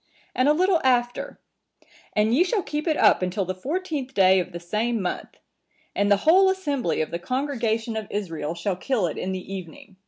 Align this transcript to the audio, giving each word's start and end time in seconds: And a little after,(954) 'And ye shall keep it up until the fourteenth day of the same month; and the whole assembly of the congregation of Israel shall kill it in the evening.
And 0.33 0.49
a 0.49 0.53
little 0.53 0.81
after,(954) 0.83 1.87
'And 2.13 2.33
ye 2.33 2.43
shall 2.43 2.63
keep 2.63 2.87
it 2.87 2.97
up 2.97 3.21
until 3.21 3.45
the 3.45 3.53
fourteenth 3.53 4.15
day 4.15 4.39
of 4.39 4.51
the 4.51 4.59
same 4.59 4.99
month; 4.99 5.37
and 5.95 6.11
the 6.11 6.17
whole 6.25 6.49
assembly 6.49 7.01
of 7.01 7.11
the 7.11 7.19
congregation 7.19 7.95
of 7.95 8.07
Israel 8.09 8.55
shall 8.55 8.75
kill 8.77 9.05
it 9.05 9.19
in 9.19 9.31
the 9.31 9.53
evening. 9.53 9.97